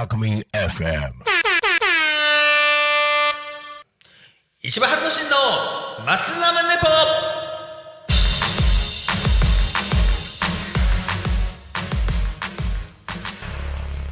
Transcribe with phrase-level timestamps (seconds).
[0.00, 1.12] Alchemy FM.
[4.62, 5.36] 石破春の真の
[6.06, 6.86] マスラーメンレポ。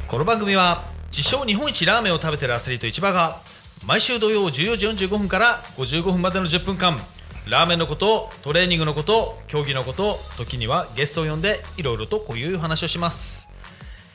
[0.07, 3.41] この番組は自称日本一ラーメンを食べてるアスリート市場が
[3.83, 6.99] 毎週土曜14時45分から55分までの10分間。
[7.47, 13.49] ラーメンのことトレーニングのこと競技のこと時にはゲストを呼んでいろいろとこういう話をします、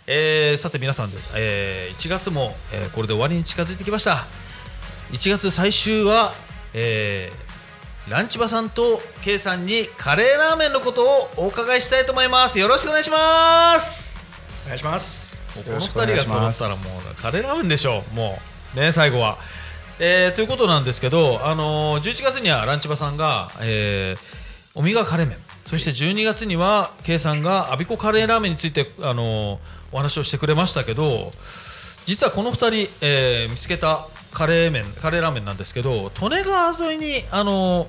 [0.07, 4.27] えーさて皆さんで、えー1月も、えーこれで終わりに近づいてきました。
[5.13, 6.33] 1月最終は、
[6.75, 7.45] えー
[8.11, 12.59] ランチバさんと K さんにカレーラーメンのことをお伺いしたいと思います。
[12.59, 14.21] よろしくお願いします。
[14.67, 15.41] お願いします。
[15.55, 18.15] この2人が揃ったらもうカレーラーメンでしょう。
[18.15, 18.39] も
[18.77, 19.39] うね最後は、
[20.01, 24.45] えーということなんですけど、あのー11月にはランチバさんが、えー
[24.77, 29.61] オミガカレー麺そして12月には K さんがアビコカレーラーメンについて、あの
[29.93, 31.33] お話をしてくれましたけど
[32.07, 37.87] 実はこの2人、えー見つけたカレー麺カレーラーメンなんですけど利根川沿いに、あの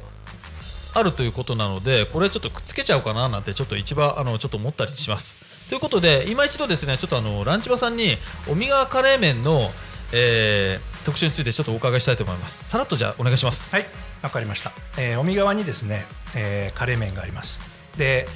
[0.94, 5.36] あるということなのでこれちょっとくっつけちゃおうかななんてちょっと一番あのちょっと思ったりします。
[5.68, 8.18] ということで今一度ですねちょっとあのランチバさんに
[8.48, 9.72] オミガカレー麺の、
[10.12, 12.68] えー特集についてちょっとお伺いしたいと思います。
[12.68, 13.74] さらっとじゃあお願いします。
[13.74, 13.86] はい
[14.24, 17.62] わかりました、えー、尾身側にですね、えーカレー麺があります。
[17.96, 18.28] で、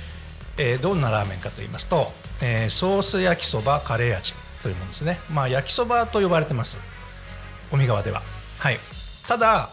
[0.57, 5.19] えーどんなラーメンかと言いますと、えーソース焼きそばカレー味というものですね。
[5.31, 6.77] まあ焼きそばと呼ばれてます。
[7.71, 8.21] 尾身側では。
[8.59, 8.79] はい。
[9.27, 9.69] ただ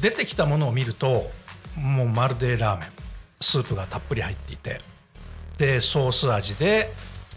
[0.00, 1.30] 出てきたものを見ると
[1.76, 2.88] もうまるでラーメン。
[3.40, 4.80] スープがたっぷり入っていて。
[5.58, 6.92] でソース味で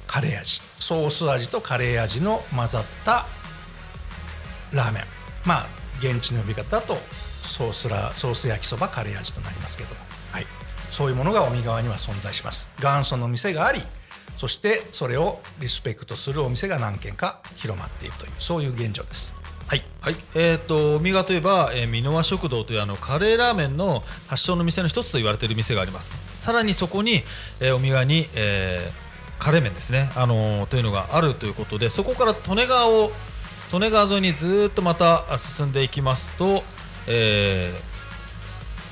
[0.08, 0.62] カレー味。
[0.80, 3.28] ソース味とカレー味の混ざった
[4.73, 5.03] ラーメン。
[5.45, 5.67] まあ
[6.00, 6.98] 現地の呼び方だと
[7.42, 9.89] ソースラソース焼きそばカレー味となりますけど。
[9.95, 9.95] も、
[10.31, 10.45] はい、
[10.92, 12.70] そういうものが尾身側には存在します。
[12.80, 13.81] 元祖の店があり
[14.38, 19.36] そしてそれをリスペクトするお店が何軒か広まっているというそういう現状です。
[19.67, 19.83] はい。
[20.02, 26.15] はい、えー、とミガといえば、えー、箕輪食堂というあのカレーラーメンの発祥の店の一つと言われている店があります。
[26.39, 27.23] さらにそこに、
[27.60, 33.10] えー、おみがに、えーカレー麺ですね、あのーというのがあるということでそこから利根川を
[33.72, 36.64] 利根川沿いにずーっとまたあ進んでいきますと、
[37.08, 37.72] え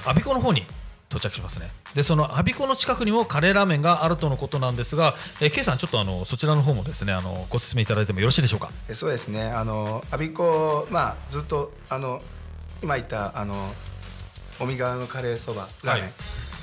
[0.03, 0.63] ー、我孫子の方に
[1.09, 1.71] 到着しますね。
[1.95, 8.69] でその我孫子の近くにもカレーラーメンがあるとのことなんですが、えー、K さんちょっとあのそちらの方もですねあのご説明いただいてもよろしいでしょうか？
[8.89, 9.49] えそうですね。
[9.49, 12.21] あの我孫子まあずっとあの
[12.83, 13.73] 今言ったあの
[14.59, 16.11] 尾身川のカレーそばラーメン、はい。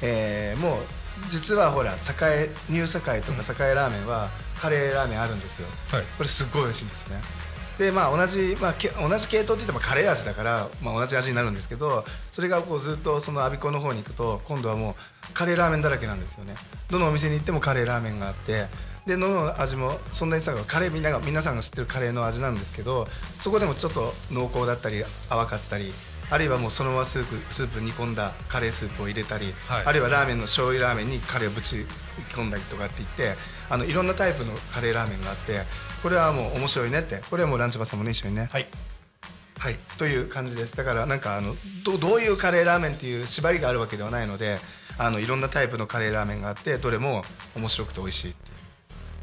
[0.02, 0.82] えーもう
[1.30, 6.04] 実はほら栄ニュー栄とか栄ラーメンはカレーラーメンあるんですよ、はい。
[6.18, 7.20] これすっごい美味しいんですね
[7.78, 14.96] でまあ同じ、まあ、け同じ系統って言ってもカレー味だから、まあ、同じ味になるんですけどそれがこうずっとその我孫子の方に行くと今度はも
[15.30, 16.54] うカレーラーメンだらけなんですよね。
[16.90, 18.66] どのお店に行ってもカレーラーメンがあって
[19.06, 23.06] でどの味もそんなにさカレーみんなが皆さんが知ってるカレーの味なんですけど
[23.40, 25.92] そこでもちょっと濃厚だったり淡かったり
[26.30, 29.84] あるいはもうそのままスープスープ煮込んだカレースープを入れたり、はい。
[29.84, 31.86] あるいはラーメンの醤油ラーメンにカレーをぶち
[32.34, 35.62] 込んだりとかって言ってあのいろんなタイプのカレーラーメンがあって
[36.04, 37.22] これはもう面白いねって。
[37.30, 38.50] これはもうランチバさんもね一緒にね。
[38.52, 38.66] はい。
[39.58, 40.76] はい、という感じです。
[40.76, 44.58] だからなんかあのどどういうカレーラーメンっていう縛りがあるわけではないので
[44.98, 47.24] あのいろんなタイプのカレーラーメンがあってどれも
[47.56, 48.54] 面白くて美味しいっていう。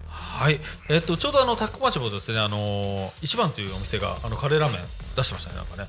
[0.10, 0.60] はい、
[0.90, 4.82] えっとちょうどあのタックマチもですねあの一番というお店があのカレーラーメン
[5.16, 5.88] 出してましたねなんかね。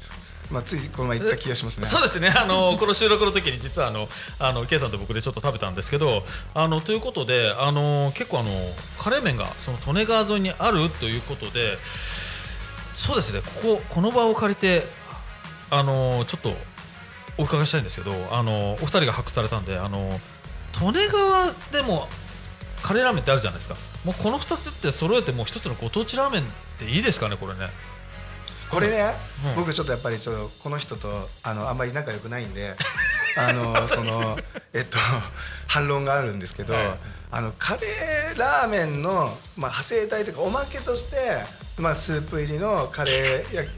[0.53, 1.87] まあ、ついこの前言った気がしますね。
[1.87, 2.29] そうですね。
[2.29, 4.09] あのこの収録の時に実はあの
[4.39, 6.23] あの K さんと僕でちょっと食べたんですけど
[6.55, 8.51] あのということであの結構あの
[8.99, 11.79] カレー麺がその利根川沿いにあるということで
[12.95, 13.41] そうですね。
[13.63, 14.83] こここの場を借りて
[15.71, 16.53] あのちょっと
[17.39, 20.21] お伺いしたいんですけどあのお二人が発掘されたんであの
[20.81, 22.09] 利根川でも
[22.83, 23.77] カレーラーメンってあるじゃないですか。
[24.05, 26.45] もうこの2つって揃えてもう一つのご当地ラーメンっ
[26.79, 27.71] ていいですかねこれね。
[28.73, 29.15] これね、
[29.47, 32.77] うん僕ちょっとやっぱりちょっとこの人とあのあんまり仲良くないんで
[33.37, 34.39] あのその
[34.73, 34.99] えっと
[35.67, 36.99] 反論があるんですけど、はい。
[37.35, 39.11] あのカレーラーメンの、
[39.57, 41.17] まあ、派生体というかおまけとして、
[41.79, 43.71] まあ、スープ入りのカレー焼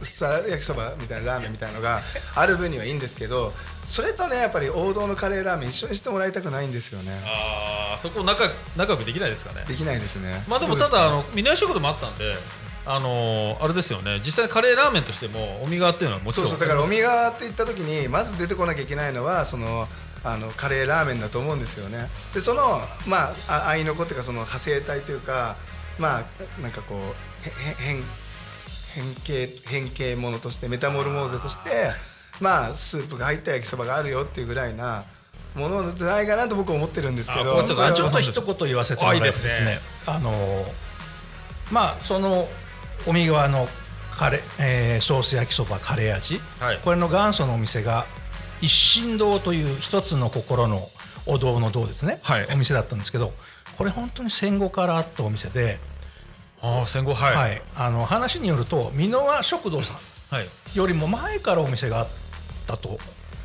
[0.51, 2.03] 焼きそばみたいなラーメンみたいなのが
[2.35, 3.55] ある分にはいいんですけど
[3.87, 7.23] それとねやっぱり王道のカレーラーメン一緒にしてもらいたくないんですよね。
[7.25, 9.65] ああそこ仲仲良くできないですかね。
[9.69, 10.45] できないですね。
[10.49, 12.37] まあでもただあのミネア食堂もあったんで
[12.87, 14.21] あのーあれですよね。
[14.25, 16.49] 実際にカレーラーメンとしてもおみがっていうのはもちろん。
[16.49, 19.89] そうそうだからおみがって言った時にまず出てこなきゃいけないのはその
[20.23, 22.09] あのカレーラーメンだと思うんですよね。
[22.35, 25.57] でそのまああ合いの子っていうかその派生体というか
[25.99, 28.03] まあなんかこうへへ変
[28.95, 31.91] 変形変形ものとしてメタモルモーゼとして
[32.41, 35.05] まあスープが入った焼きそばがあるよっていうぐらいな
[35.55, 37.63] ものじゃないかなと僕は思ってるんですけど。
[37.65, 37.75] ちょ
[38.09, 39.67] っと一言言わせてもらいますあいいですね。
[39.67, 40.67] ねあの
[41.71, 42.49] まあその
[43.07, 43.69] 海側の
[44.17, 48.07] カレ、えーソース焼きそばカレー味、はいこれの元祖のお店が
[48.61, 50.89] 一心堂という一つの心の
[51.27, 53.33] お堂の堂ですね、はいお店だったんですけど
[53.77, 55.79] これ本当に戦後からあったお店で、
[56.63, 62.09] ああ戦後はいはいあの話によると箕輪食堂さんよりも前からお店があっ
[62.67, 62.99] たと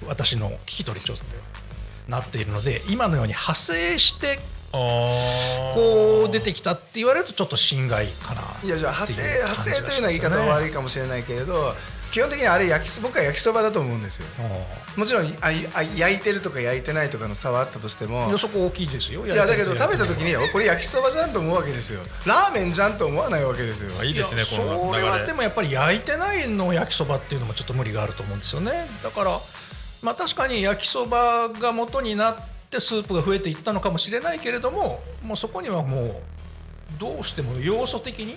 [0.08, 1.30] 私の聞き取り調査で
[2.08, 4.40] なっているので今のように派生して
[4.72, 11.74] こう出てきたって言われるとちょっと心外かないやじゃあ派生派生というのは言い方は悪いかもしれないけれど
[12.12, 14.26] 基本的にあれ焼きそ僕は焼きそばだと思うんですよ。
[14.98, 18.32] もちろんあいあ焼いてるとか焼いてないとかの差はあったとしても。
[18.32, 19.28] 予測大きいですよ。
[19.28, 22.02] いやだけど食べた時によこれ焼きそばじゃんと思うわけですよ。
[22.26, 23.92] ラーメンじゃんと思わないわけですよ。
[24.00, 28.88] あいいですねこのそれは流れでもやっぱり焼いてないの焼きそばっていうのもちょっと無理があると思うんですよね。
[29.04, 29.40] だから
[30.02, 36.16] まあ確かに焼きそばが元になってスープが増えていったのかもしれないけれどももうそこにはもう
[37.00, 38.36] どうしても要素的に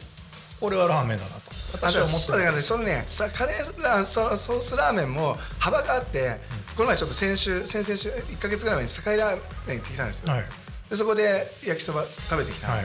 [0.60, 1.50] これはラーメンだなと
[1.86, 2.38] あ私は思ってる。
[2.38, 6.38] だからねそのねさカレーラーそのソースラーメンも幅があって、
[6.76, 10.44] この前ちょっと先週先々週1か月ぐらい前に堺ラーメン行ってきたんですよ、はい。
[10.88, 12.68] でそこで焼きそば食べてきた。
[12.68, 12.84] の、はい。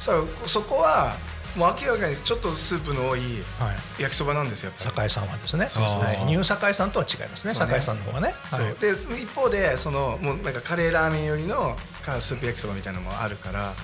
[0.00, 1.14] そそこは
[1.56, 3.20] もう明らかにちょっとスープの多い
[3.58, 4.02] はい。
[4.02, 5.68] 焼きそばなんですよ酒井さんはですね。
[5.68, 6.24] そうそうはい。
[6.24, 7.54] ニュー酒井さんとは違いますね。
[7.54, 8.32] 酒井さんの方はい。
[8.80, 13.74] で一方でそのもうなんかカレーラーメンよりのカスープ焼きそばみたいなのもあるから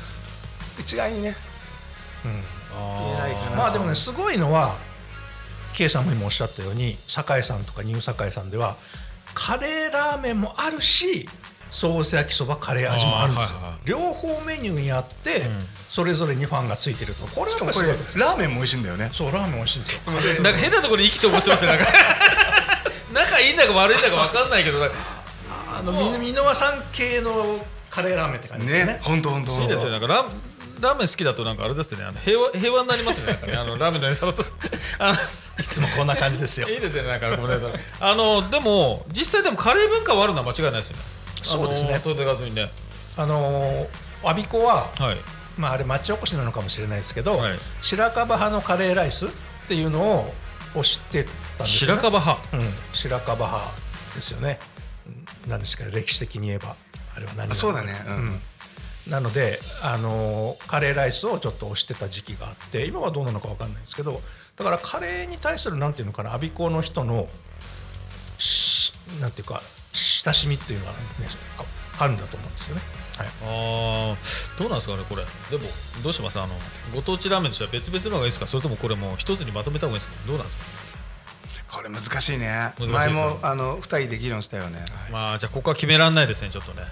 [0.79, 1.37] 一概にね
[2.25, 2.33] うん。
[2.33, 3.57] 言えないかな。
[3.57, 4.79] まあでもねすごいのは
[5.75, 8.77] K さんも今おっしゃったように酒井さんとかニュー酒井さんでは
[9.35, 11.29] カレーラーメンもあるし
[11.71, 15.67] ソース焼きそばカレー味もあるんですよ、両方メニューにあって、ん。
[15.89, 17.27] それぞれにファンがついてると。
[17.29, 19.11] これしかもこれはラーメンも美味しいんだよね。
[19.13, 20.13] そうラーメン美味しいんですよ。
[20.45, 21.87] なんか変なところに意気投合してますよなんか
[23.13, 28.93] 仲いいんだか悪いんだか分かんないけどあのみ箕輪さん系のカレーラーメンって感じですね。
[28.93, 29.91] ね本当本当いいですよ。
[29.91, 30.27] なんかラー
[30.81, 32.05] ラーメン好きだとなんかあれですね。
[32.05, 33.57] あの平和平和になりますねね。
[33.57, 34.45] あの ラーメンのネタだと
[35.59, 36.69] いつもこんな感じですよ。
[36.69, 37.81] いいですよねなんかごめんなさい。
[38.01, 41.03] あのでも実際でもカレー文化はあるのは間違いないですよね。
[41.43, 42.01] そうですね
[43.19, 43.87] あのー
[44.21, 45.17] 我孫子ははい。
[45.59, 47.59] まあ、あれ町おこしなのかもしれないですけど、はい。
[47.83, 49.29] 白樺派のカレーライスっ
[49.69, 50.33] ていうのを
[50.75, 51.25] 推して
[51.57, 52.57] たんですよ、ね、白樺派。
[52.57, 52.63] うん、
[52.93, 53.73] 白樺派
[54.15, 54.59] ですよね。
[55.45, 55.51] うん。
[55.51, 56.77] なんですか歴史的に言えば。
[57.17, 57.95] あれは何なのかそうだね。
[58.09, 58.41] うん。
[59.09, 64.21] なので、あのーカレーライスをちょっと推してた時期があって今はどうなのか分かんないんですけど
[64.57, 67.27] だからカレーに対するなんていうのかな我孫子の人の
[68.39, 69.63] しなんていうか
[69.93, 70.99] 親しみっていうのは、ね、
[71.99, 72.83] ああるんだと思うんですよね。
[73.19, 75.25] はいあーどうなんですかねこれ。
[75.51, 75.71] でも
[76.03, 76.39] どうします？
[76.39, 76.55] あの
[76.95, 78.47] ご当地ラーメンとしては別々の方がいいですか？
[78.47, 80.27] それともこれもう一つにまとめた方がいいですか？
[80.29, 80.65] どうなんですか？
[81.77, 82.73] これ難しいね。
[82.79, 84.85] 難しい前もあの二人で議論したよね。
[85.13, 86.83] まあじゃあここは決められないですねちょっとね。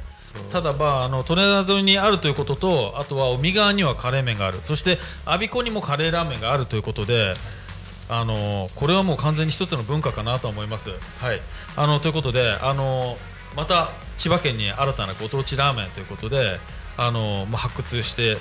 [0.52, 4.60] ただまああの利根川沿いにあるということとあとは海側にはカレー麺がある。
[4.64, 7.32] そして我孫子にもカレーラーメンがあるということで
[8.10, 10.90] あのこれはもう完全に一つの文化かなと思います。
[10.90, 11.40] はい、
[11.76, 13.16] あのということであの
[13.56, 13.88] また
[14.18, 16.58] 千葉県に新たなご当地ラーメンということで
[16.96, 18.36] あの、まあ、発掘して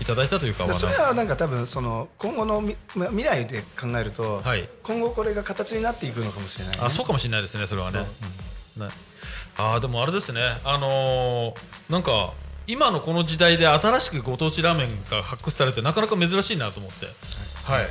[0.00, 4.68] いただいたというかでそれははなんか多分その今後の未来で考えると、はい。
[4.82, 8.00] 今後これが形になっていくのかもしれない、ね、あそうかもしれないですねそれはね。
[8.76, 8.80] う。
[8.80, 8.82] ん。
[8.82, 8.88] ね。
[9.58, 10.40] あーでもあれですね。
[10.64, 12.32] あのーなんか
[12.66, 17.06] 今のこの時代で新しくご当地ラーメンが発掘されてなかなか珍しいなと思って。
[17.64, 17.88] はい、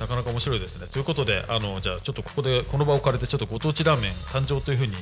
[0.00, 0.86] なかなか面白いですね。
[0.86, 4.94] ということであのじゃあちょっとここでこの場を借りてちょっとご当地ラーメン誕生というふうに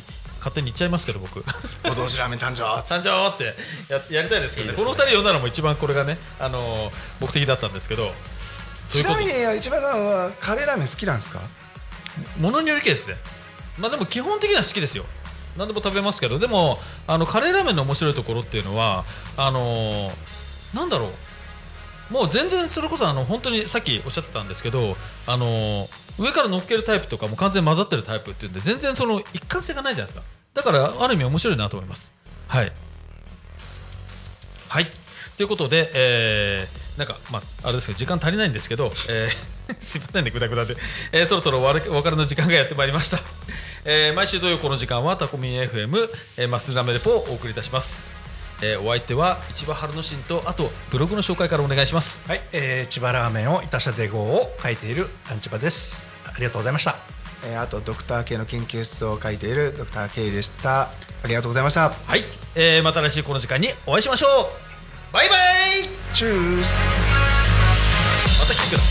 [0.47, 1.41] 勝手に言っちゃいますけど僕。
[1.83, 2.63] ご当地ラーメン誕生。
[2.83, 3.57] 誕生って
[3.93, 4.79] ややりたいですけどね。
[4.79, 8.13] この二人呼んだのも一番これがねあのー目的だったんですけど。
[8.93, 11.41] ちなみに市場さんはカレーラーメン好きなんですか？
[12.39, 13.17] ものによりけりですね。
[13.77, 15.05] まあでも基本的には好きですよ。
[15.57, 16.39] 何でも食べますけど。
[16.39, 19.05] でもあのカレーラーメンの面白いところっていうのは
[19.37, 21.11] あのーなんだろう
[22.11, 24.97] もう全然それこそあの本当にさっきおっしゃってたんですけど
[25.27, 30.37] あの上から乗っけるタイプとかも完全に混ざってるタイプっていうんで全然その一貫性がないじゃないですか。
[30.55, 32.13] だからある意味面白いなと思います。
[32.49, 32.73] はい。
[34.69, 34.87] はい。
[35.37, 40.77] ということで、えーなんか、まあ、あれですけど、時間足りないんですけど、えー すいませんね、ぐだぐだで、
[41.13, 43.19] えーそろそろお別れの時間がやってまいりました。
[43.85, 48.16] えー毎週土曜この時間は、タコミン FM、えー、マスラメレポをお送りいたします。
[48.63, 52.27] えーお相手は、市場春之進と、あと、ブログの紹介からお願いします。
[52.29, 56.03] はい、えー千葉ラーメンをいたしゃで号を書いているアンチバです。
[56.25, 56.97] ありがとうございました。
[57.45, 60.89] えーあとドクター系の研究室を書いているドクター K でしたあ
[61.27, 64.51] りがとうございましたはい、えーまた来週この時間にお会いしましょ
[65.11, 65.39] うバイバイ
[66.15, 66.67] チュース
[68.41, 68.83] また来てくだ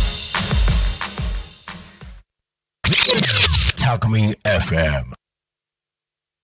[3.98, 5.25] Talk Me FM.